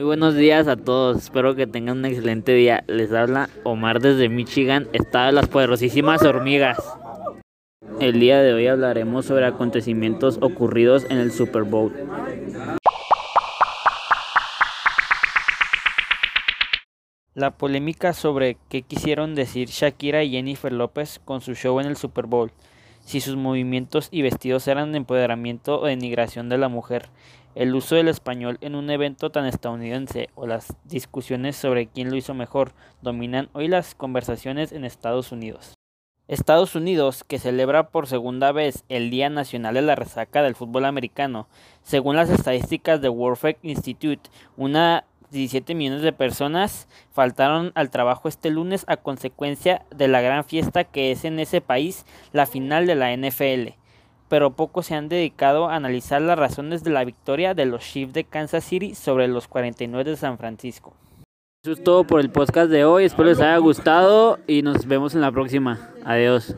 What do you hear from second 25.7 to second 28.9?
o denigración de la mujer, el uso del español en un